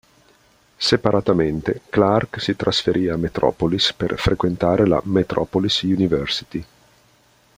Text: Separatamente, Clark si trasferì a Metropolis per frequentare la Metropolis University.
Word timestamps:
Separatamente, 0.79 1.81
Clark 1.87 2.41
si 2.41 2.55
trasferì 2.55 3.07
a 3.07 3.17
Metropolis 3.17 3.93
per 3.95 4.17
frequentare 4.17 4.87
la 4.87 4.99
Metropolis 5.05 5.83
University. 5.83 6.65